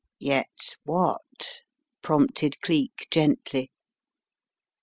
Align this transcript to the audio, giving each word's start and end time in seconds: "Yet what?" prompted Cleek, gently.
"Yet 0.17 0.77
what?" 0.83 1.61
prompted 2.01 2.59
Cleek, 2.61 3.07
gently. 3.11 3.69